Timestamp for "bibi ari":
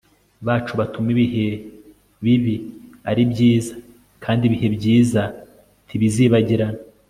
2.23-3.21